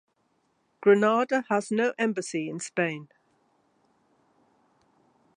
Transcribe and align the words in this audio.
Grenada 0.81 1.45
has 1.47 1.69
no 1.69 1.93
embassy 1.99 2.49
in 2.49 2.59
Spain. 2.59 3.07